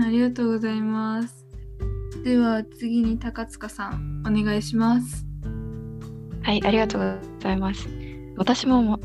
[0.00, 1.46] ありがとうございます。
[2.24, 5.26] では次に高塚さんお願いします。
[6.42, 7.88] はい、ありがとうございます。
[8.36, 8.98] 私も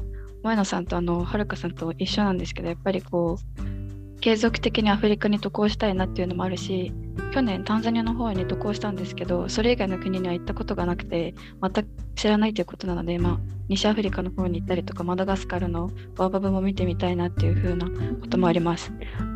[0.43, 6.93] 前野さんとあのはるかさんと一緒なんですけど、やっぱりこう継続的にアフリカに渡航したいなっていうのもあるし、
[7.34, 17.88] 去年タンザニアの方に渡航したんですけど、それ以外の国には行ったことがなくて、全く知らないということなので、まあ、西アフリカの方に行ったりとか、マダガスカルのバーバブも見てみたいなっていう風な
[18.19, 18.91] こともあります。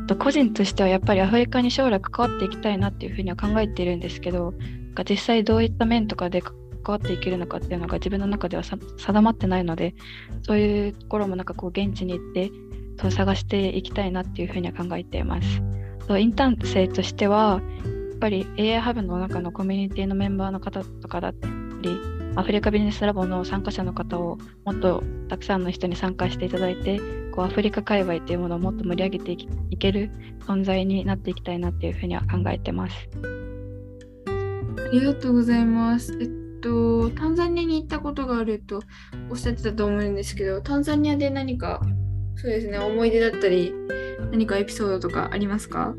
[0.07, 4.53] と個人としてはやっぱりアフリカに将来関わっていきたいなっていうふうには考えているんですけど
[5.09, 6.53] 実際どういった面とかで関
[6.87, 9.95] わっていけるのかっていうのが自分の中では定まってないので
[10.41, 12.51] そういうところもなんかこう現地に行って
[12.99, 15.61] そう探していきたいなっていうふうには考えています。
[16.09, 17.61] インターン生としては
[18.11, 21.47] やっぱり AI ハブの中のコミュニティのメンバーの方とかだった
[21.81, 21.97] り
[22.35, 26.99] アフリカビジネスラボの参加者の方をもっとたくさんの人に参加していただいて
[27.31, 29.31] こうアフリカ界隈というものをもっと盛り上げて
[29.69, 30.11] いける
[30.47, 32.95] 存在になっていきたいなっていうふうには考えてます。
[34.77, 36.17] ありがとうございます。
[36.21, 36.29] えっ
[36.61, 38.81] と、タンザニアに行ったことがあると
[39.29, 41.81] おっしゃってたと思うんですけど、タンザニアで何か
[42.35, 43.73] そうですね、思い出だったり、
[44.31, 45.93] 何かエピソードとかありますか？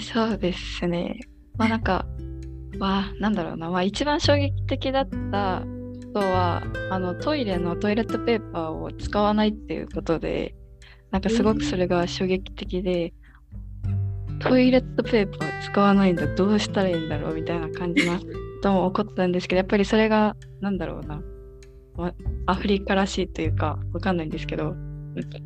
[0.00, 1.18] そうですね。
[1.56, 2.06] まあなんか、
[2.78, 5.62] まあなんだろうな、まあ一番衝撃的だった
[6.12, 10.54] ことはあのトイレのトイレットペーパーを使わないっていうことで
[11.10, 13.12] なんかすごくそれが衝撃的で、
[14.40, 16.26] トイレットペーパー使わないんだ。
[16.34, 18.24] どうしたらいいんだろうみたいな感じなこ
[18.62, 21.22] とも起こったんですけどやっぱりそれがなんだろうな、
[21.96, 22.12] ま
[22.46, 24.74] アフリカらしいというかわかんないんですけど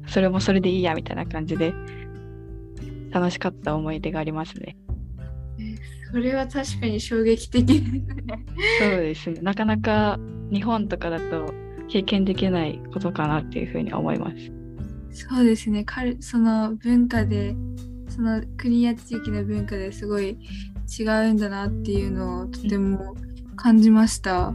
[0.07, 1.75] それもそれでいいやみたいな感じで
[3.11, 4.77] 楽しかった思い出がありますね。
[6.11, 8.03] それは確かに衝撃的ですね。
[8.79, 9.41] そうですね。
[9.43, 10.19] なかなか
[10.53, 11.53] 日本とかだと
[11.89, 15.27] 経験できないことかなっていうふうに思います。
[15.29, 15.85] そうですね。
[16.21, 17.57] その文化で、
[18.09, 20.39] その国や地域の文化ですごい
[20.99, 23.17] 違うんだなっていうのをとても
[23.57, 24.49] 感じました。
[24.49, 24.55] は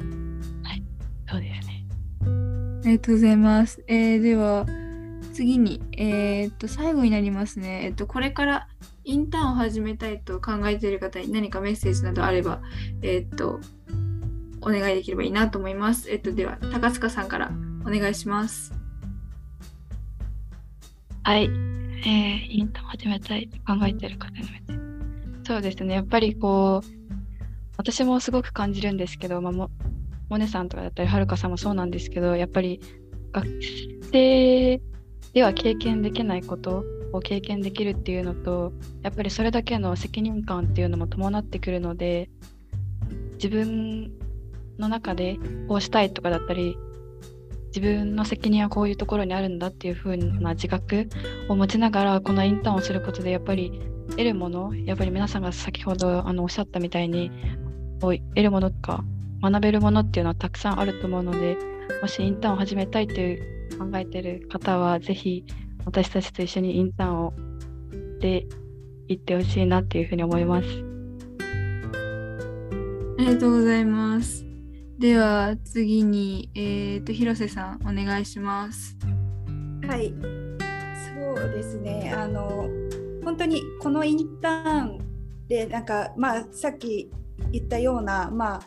[0.73, 0.83] い、
[1.29, 1.85] そうですね。
[2.83, 3.83] ありがとうございます。
[3.87, 4.65] えー、では
[5.33, 7.85] 次に、えー、っと最後になりますね。
[7.85, 8.67] えっとこれから
[9.03, 12.61] インターンを始めたいと考えている方に何かメッセージなどあれば、
[13.01, 13.59] えー、っと、
[14.61, 16.09] お願いできればいいなと思います。
[16.11, 17.51] えっと、では、高塚さんから
[17.85, 18.73] お願いします。
[21.23, 21.45] はい。
[21.45, 24.45] えー、インターンを始めたいと考えている方に。
[25.43, 25.95] そうですね。
[25.95, 26.87] やっぱりこう、
[27.77, 29.71] 私もすごく感じるんですけど、まあ、も
[30.29, 32.79] モネさんとかだったり、はるかさんもそうなんですけど、やっぱり
[33.31, 33.47] 学
[34.11, 34.81] 生
[35.33, 42.29] では経験できないことを経験できるっていうのとやっぱりそれだけの責任感っていうのも伴ってくるので
[43.33, 44.11] 自分
[44.77, 46.77] の中でこうしたいとかだったり
[47.67, 51.07] 自分の責任はこういうところにあるんだっていう風な自覚
[51.47, 57.31] を持ちながらこのインターンをすることでやっぱり得るものやっぱり皆さんが先ほどあのおっしゃったみたいに
[58.01, 59.03] 得るものとか
[59.41, 61.57] 学べるものっていうのはたくさんあると思うので
[62.01, 65.43] もしインターンを始めたいという考えている方はぜひ
[65.85, 67.33] 私たちと一緒にインターンを
[67.91, 68.47] して
[69.07, 70.67] いってほしいなっていうふうに思います。
[73.17, 74.45] ありがとうございます。
[74.99, 78.97] では次に、えーと、広瀬さんお願いします。
[79.87, 82.13] はい、そうですね。
[82.15, 82.69] あの
[83.23, 84.99] 本当にこのインターン
[85.47, 87.11] でなんかまあさっき
[87.51, 88.61] 言ったようなまあ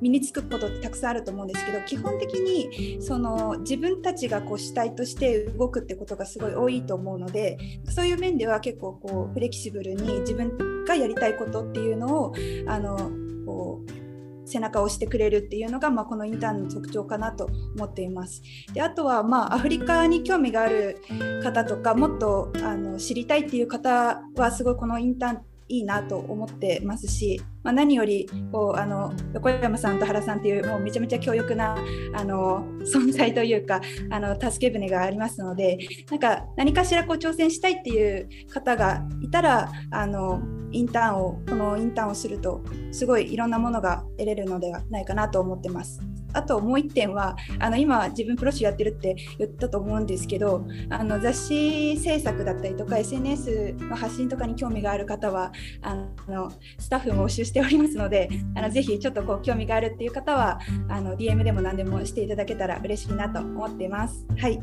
[0.00, 7.58] 身につくことってたくさんあると思うんですけど基本的にその自分たちがこう主体として動くってことがすごい多いと思うので
[7.90, 12.34] そういう面では結構こうフレキシブルに自分がやりたいことっていうのを
[12.66, 13.10] あの
[13.44, 14.08] こう
[14.48, 18.42] 背中を押してくれるっていうのが、まあ、このインターンの特徴かなと思っています。
[18.72, 21.02] であとは、まあ、アフリカに興味がある
[21.42, 31.76] 方とかもっとあの知りたいっていう方はすごいこのインターンいいなと思ってますし、まあ、何よりこうあの横山さんと原さんというもうめちゃめちゃ強力な
[32.14, 35.78] あの存在というかあの助け舟がありますので
[36.10, 40.40] なんか何かしらこう挑戦したいっていう方がいたらあの
[40.72, 46.00] インターンをこのインターンをするとすごいいろんなものが得れるのではないかなと思ってます。
[46.32, 55.94] あともう1点はあの今自分プロシュやってるって言ったと思うんですけどあの雑誌制作だったりとか SNS の発信とかに興味がある方はあ
[56.28, 64.26] のスタッフも募集しておりますのであのぜひちょっとこう興味があるっていう方はあの DM でも何でもしていただけたら嬉しいなと思っています。
[64.38, 64.60] はい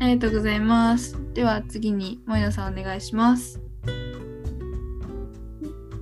[0.00, 1.16] ありがとうございます。
[1.32, 3.73] では次に萌野さんお願いします。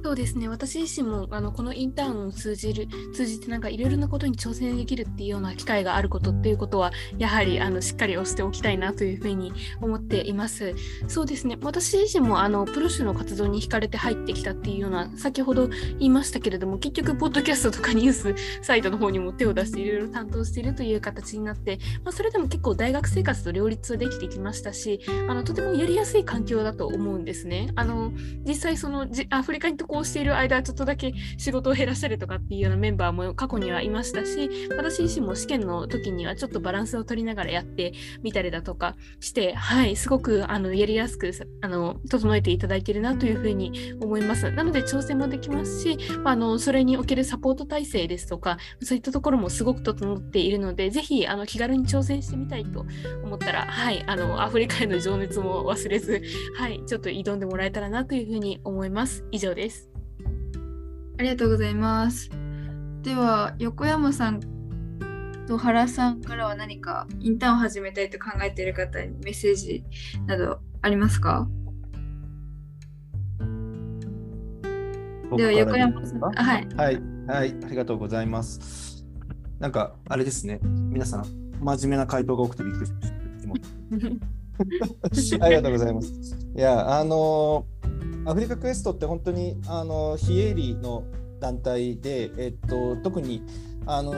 [0.02, 0.48] そうですね。
[0.48, 10.74] 私自身もあのこのインターンを通じる通じてなんかいろいろなことに挑戦できるっていうような機会があることっていうことはやはりあのしっかり押しておきたいなというふうに思っています。
[11.06, 11.56] そうですね。
[11.62, 27.70] 私自身もあのプロシュの活動に惹かれて入ってきたっていうような先ほど言いましたけれども結局ポッドキャストとかニュースサイトの方にも手を出していろいろ担当しているという形になって、まあ、それでも結構大学生活と両立できてきましたしあのとてもやりやすい環境だと思うんですね。
[27.76, 28.12] あの
[28.44, 44.50] 実際そのアフリカに渡航している間ちょっとだけ仕事を減らしたりとかっていうようなメンバーも過去にはいましたし私自身も試験の時にはちょっとバランスを取りながらやってみたりだとかしてはいすごくあのやりやすくあの整えていただいているなというふうに思います。
[44.50, 52.86] なので挑戦もできますしあのそれにおけるサポート体制ですとかそういったところもすごく整っているのでぜひあの気軽に挑戦してみたいと
[53.22, 56.22] 思ったらはいあのアフリカへの情熱も忘れず
[56.56, 59.24] はいちょっと挑んでもらえたらなというふうに思います。
[59.30, 59.81] 以上です。
[61.18, 62.30] ありがとうございます。
[63.02, 64.40] では、横山さん
[65.46, 69.84] と原さんからは何かインターンを始めたいと考えている方にメッセージ
[70.26, 71.48] などありますか？
[75.36, 76.20] では、横山さん。
[76.20, 77.02] はい、はい。
[77.26, 77.54] はい。
[77.64, 79.06] ありがとうございます。
[79.58, 80.60] なんか、あれですね。
[80.62, 81.24] 皆さん、
[81.60, 84.26] 真面目な回答が多くてびっくりしました。
[85.44, 86.12] ありがとうございます。
[86.54, 87.71] いや、あのー
[88.24, 91.04] アフリカクエストって本当にあの非営利の
[91.40, 93.42] 団体で、えっと、特に
[93.86, 94.14] あの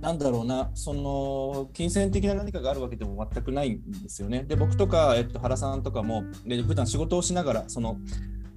[0.00, 4.42] なんだろうな、その金銭的な何かがあるわけでも全くないんですよね。
[4.42, 7.98] で、僕とか、えっと、原さんとかも、で普段仕事をしながら、その、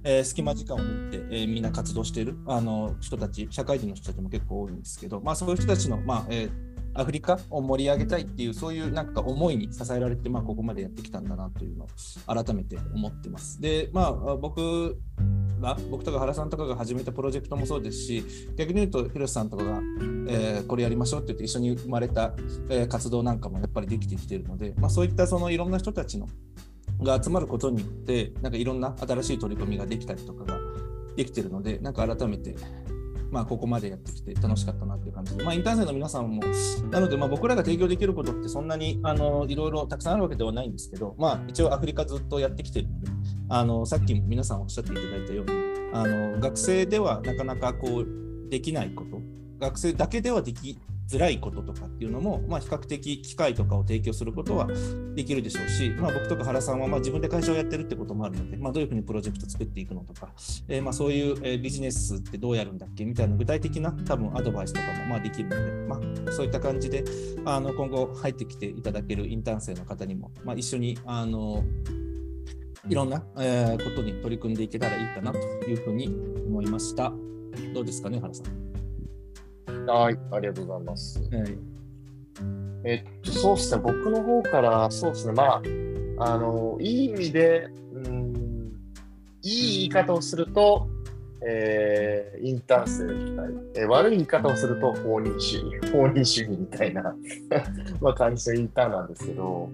[0.02, 6.50] えー、隙間時間を持って、えー、みんな活動しているあの人たち、社会人の人たちも結構多いんですけど、まあ、そういう人たちの、まあえー、
[6.98, 11.88] アフリカを盛り上げたいっていう、そういうなんか思いに支えられて、まあ、ここまでやってきたんだなというのを
[12.26, 13.60] 改めて思ってます。
[13.60, 14.98] で、まあ、僕
[15.60, 18.24] が、僕とか原さんとかが始めたプロジェクトもそうですし、
[18.56, 19.80] 逆に言うと、広瀬さんとかが、
[20.28, 22.34] えー、これやりましょうって言って一緒に生まれた、
[22.68, 26.28] え、活動なんかもやっぱりできてきてるので、まあ、そういったそのいろんな人たちの
[27.02, 30.58] が集まることによって、なんかいろんな新しい取り組みができたりとかが
[31.16, 32.54] できてるので、なんか改めて
[33.30, 36.42] まあ、ここまでやってきて楽しかったなっていう感じで、まあ、インターン生の皆さんも、
[36.90, 43.08] なので、まあ、僕らが提供できることってそんなにあのいろいろたくさんあるわけではないんですけど、まあ、一応アフリカずっとやってきてるので、
[43.48, 45.52] あのさっきも皆さんおっしゃっていただいたように、
[45.92, 49.20] あの学生ではなかなかこうできないこと、
[49.58, 54.68] 学生だけではできづらいこととかっていうのも、まあ、比較的機会とかを提供することは
[55.14, 60.32] できるでしょうし、まあ、僕とか原さんはま自分で会社をやってるってこともあるので、まあ、どういうふうにプロジェクト作っていくのとか、
[60.68, 65.72] えー、まそういう、ビジネスってどうやるんだっけみたいな具体的な多分アドバイスとかもまあできるので、
[66.22, 67.04] ま、そういった感じで
[67.44, 71.64] あの今後入ってきていただけるインターン生の方にも、ま、一緒にあの
[72.88, 76.06] いろんな、え、ことに取り組んでいけたらいいかなというふうに
[76.46, 77.12] 思いました。
[77.74, 78.75] どうですかね、原さん。
[79.92, 81.20] はい、ありがとうございます。
[81.20, 81.58] はい。
[82.84, 85.62] えっと、そうですね、僕の方から、そうですね、まあ、
[86.18, 88.72] あの、いい意味で、うん、
[89.42, 90.88] いい言い方をすると、
[91.48, 97.02] えー、インターン生みたい、えー、悪い言い方をすると放任主義、 放任主義みたいな
[98.00, 99.70] まあ感じのインターンなんですけど、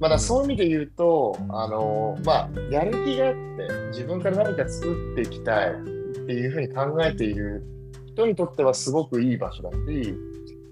[0.00, 3.38] まだそういう意味で言うと、あのまあ、やる気があって、
[3.88, 5.74] 自分から何か作っていきたいっ
[6.26, 7.62] ていうふうに考えている
[8.14, 10.14] 人にとってはすごくいい場所だし、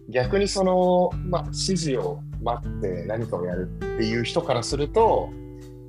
[0.08, 5.30] 逆にその、まあ、指示を待って何かをやるっていう人からすると、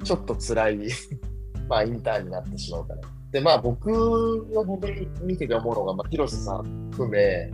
[0.03, 0.79] ちょっと辛い
[1.69, 3.01] まあ、インターンになってしまうかな。
[3.31, 7.51] で、まあ、僕は本当に見てて思うのが、まあ、広瀬さん含め、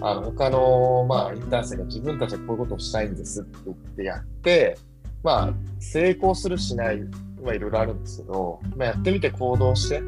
[0.00, 4.78] あの他の、まあ、インターン生が自分たちはこういうことをしたいんですって言ってやって、
[5.22, 7.02] まあ、成功するしない
[7.42, 10.00] はいろいろあるんですけど、まあ、やってみて行動して、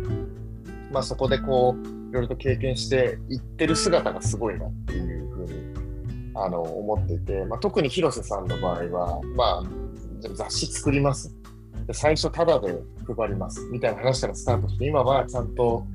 [0.93, 5.52] まあ、そこでこう、いろいろと経験していってる姿がすごいなっていうふうに
[6.34, 9.64] あの思っていて、まあ、特に広瀬さんの場合は、まあ、
[10.34, 11.34] 雑誌作ります。
[11.86, 12.78] で最初タダで
[13.16, 13.61] 配ります。
[13.70, 15.86] みたいな話からスタートして、今はちゃんと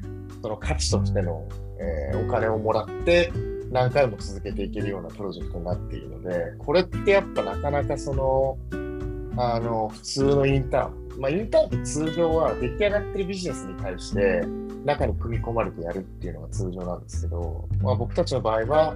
[0.41, 1.47] その価値としての、
[1.80, 3.32] えー、お金をもらって
[3.72, 8.57] 何回も続けていけるようなプロジェクトになっているので、これってやっぱなかなかその、
[9.38, 14.43] あの、普通のインターン、まあ、インターンって通常は出来上がってるビジネスに対して
[14.86, 18.96] 中に組み込まれてやるっていうのが通常なんですけど、まあ、僕たちの場合は、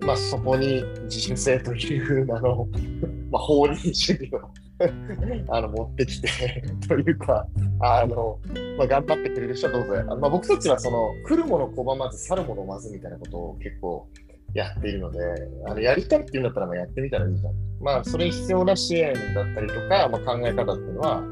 [0.00, 2.68] まあ、そこに自主性というあの、
[3.30, 4.40] まあ、法人主義を
[5.48, 6.28] あの持ってきて
[6.86, 7.46] というか、
[7.80, 8.38] あの
[8.76, 10.16] まあ、頑張ってくれる人はどうぞ。
[10.16, 14.06] まあ、僕たちはその来るもの拒まず、去るものまずみたいなことを結構
[14.52, 15.18] やっているので、
[15.66, 17.54] あのやりたいっていうんだったらまあやってみたらいいじゃん。
[17.80, 21.22] まあ、それに必要な支援だったりとか、まあ、考え方っていうのは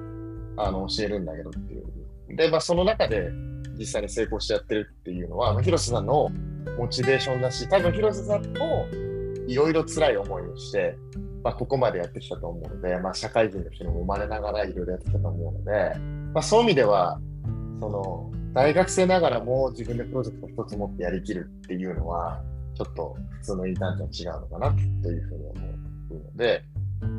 [0.57, 2.37] あの教えるんだけどっていう。
[2.37, 3.31] で、まあ、その中で
[3.79, 6.31] 実際に成功してやってるっていうのは、広瀬さんの
[6.79, 8.87] モチベーションだし、多分広瀬さんも
[9.47, 10.97] いろいろ辛い思いをして、
[11.43, 15.99] まあ、ここまでやってきたと思うので、まあ、社会人の人にも生まれながらいろいろやってきたと思うので、
[16.33, 17.21] まあ、そういう意味では、
[17.81, 22.41] その大学生ながらも自分でプロジェクト一つ持ってやりきるっていうのは、
[22.75, 24.73] ちょっと普通のインターンとは違うのかな
[25.03, 25.53] というふうに思
[26.11, 26.63] うので、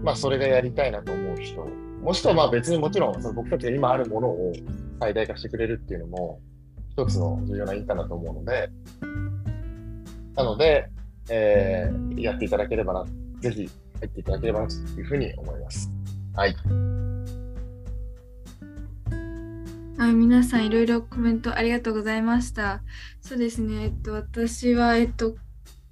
[0.03, 1.67] まあ、それがやりたいなと思う人、
[2.01, 4.53] もしくはまあ別にもちろんその僕たちが今あるものを
[4.99, 6.39] 最大化してくれるっていうのも、
[6.89, 8.69] 一つの重要なインターだと思うので、
[10.35, 10.89] なので、
[11.29, 13.05] えー、やっていただければな、
[13.39, 13.69] ぜひ
[13.99, 15.89] 入っていただければなというふうに思います。
[16.35, 16.55] はい。
[19.97, 22.81] あ皆さんいろいろコメントありがとうございました。
[23.21, 25.35] そうですね、えっと、私は、えっと、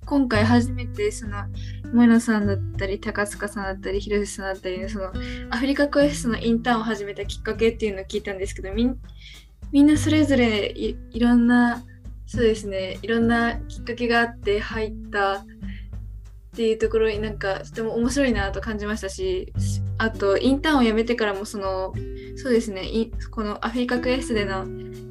[0.06, 1.46] 今回初めてその
[1.92, 5.12] 萌野さんだったり高塚さんだったり広瀬さんだったりその
[5.50, 11.84] アフリカクエストのインターンを始めたきっかけっていうのを聞いたんですけどみんなそれぞれいろんな
[12.26, 15.46] そうですねいろんなきっかけがあって入った
[16.54, 19.52] っていうところになんかとても面白いなと感じましたし
[19.98, 21.94] あとインターンを辞めてからもその
[22.36, 22.88] そうですね
[23.32, 24.66] このアフリカクエストでの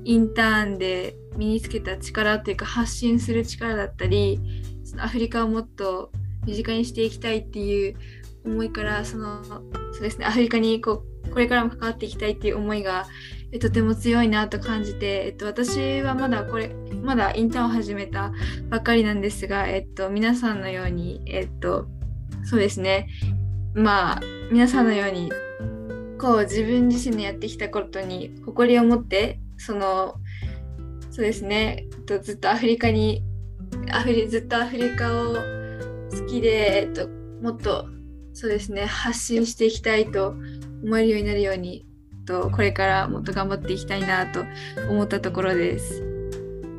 [0.04, 4.40] インターンで身につけた力っていうか発信する力だったり
[4.98, 6.10] アフリカをもっと
[6.46, 7.96] 身近にしていきたいっていう
[8.44, 13.06] 思いからそのそうですねアフリカにこうこれからも関わっていきたいっていう思いが
[13.60, 18.32] とても強いなと感じて、えっと、私はまだこれまだインターンを始めた
[18.70, 21.86] ばっかりなんですが、えっと、皆さんのように、えっと、
[22.44, 23.08] そうですね
[23.74, 24.20] まあ
[24.50, 25.30] 皆さんのように
[26.18, 30.16] こう自分自身のやってきたことに誇りを持ってその
[31.10, 33.22] そうですね、えっと、ずっとアフリカに
[33.90, 37.08] アフリずっとアフリカを好きで、えっと、
[37.42, 37.86] もっと
[38.34, 40.34] そうですね発信していきたいと
[40.82, 41.86] 思えるようになるように
[42.24, 44.44] とこれからもっと頑張っていきたいなと
[44.88, 46.02] 思ったところです。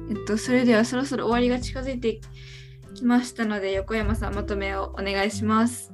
[0.10, 2.20] えっと、それではそろそろ終わりが近づいて
[2.94, 5.93] きましたので横山さんまとめをお願いします。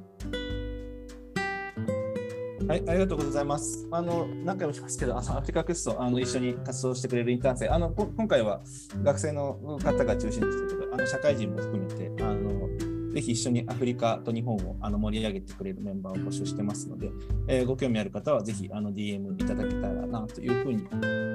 [2.70, 3.88] はい、ありがとうございます。
[3.90, 8.60] あの何回もしますけど、あのアフリカクストあの一緒に活動してくれるインターン生、あの今回は
[9.02, 17.10] 学生の方が中心でしたけど、あの社会人も含めてあのぜひ一緒にアフリカと日本をあの盛り上げてくれるメンバーを募集してますので、
[17.48, 20.86] えー、ご興味ある方はぜひあの DM いただけたらなというふうに、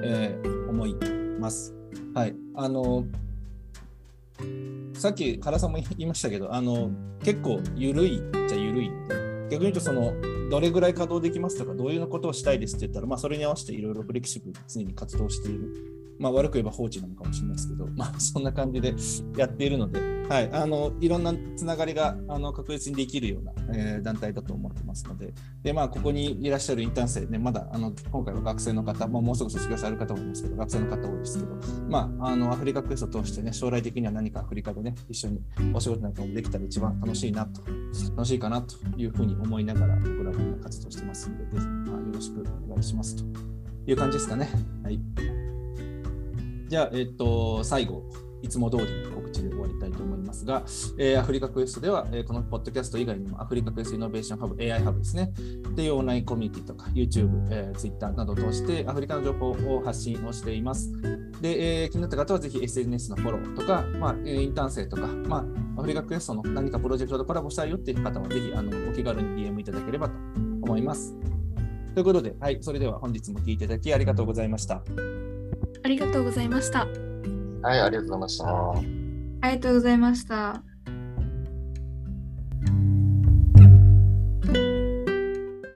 [0.06, 0.96] えー、思い
[1.38, 1.76] ます。
[2.14, 3.04] はい、あの
[4.94, 6.92] さっき原さんも言いましたけど、あの
[7.26, 10.14] 結構緩いっちゃ緩いんで、逆に言うとその
[10.50, 18.93] どれぐらい稼働できますとか、どういうことをしたいですって言ったら、まあ、それに合わせていろいろフレキシブルに常に活動しているまあ、悪く言えば放置なのかもしれないですけど、 まあ、そんな感じで
[19.38, 19.99] やっているので、
[20.30, 31.55] はい、あのいろんなつながりがあの確実にできるような、えー、団体だと思ってますので、でまあ、ここにいらっしゃるインターン生、ね、まだあの今回は学生の方、まあ、もうすぐ卒業される方もいますけど、学生の方多いですけど、
[31.89, 35.41] まあ、あのアフリカクエストを通して、ね、将来的には何かアフリカで、ね、一緒に
[35.74, 37.61] お仕事なんかもできたら一番楽しいなと、
[38.11, 43.24] 楽しいかなというふうに思いながら、僕らも今活動してますので、ぜひ、まあ、よろしくお願いしますと
[43.86, 44.49] いう感じですかね。
[44.84, 45.45] はい
[46.68, 48.03] じゃあ、えっと、最後、
[48.41, 50.63] いつも通りの告知で終わりたいと思いますが、
[50.99, 55.32] えー、アフリカクエストでは、えー、このポッドキャスト以外にもアフリカクエストイノベーションハブ、AI ハブですね。
[55.76, 60.91] でいうオンラインコミュニティとか YouTube、えー、Twitter などを通してアフリカの情報を発信をしています。
[61.41, 65.45] で、えー、気になった方はぜひ SNS のフォローとか、まあ、インターン生とか、ま
[65.76, 70.16] あ、アフリカクエストの何かプロジェクトとコラボしたいよっていう方はぜひあのお気軽に DM いただければと
[70.61, 71.16] 思います。
[71.95, 74.84] ということで、はい、それでは本日も聞いていただきありがとうございました。
[75.84, 76.88] ありがとうございました。
[77.61, 78.45] はい、ありがとうございました。
[79.41, 80.74] ありがとうございました。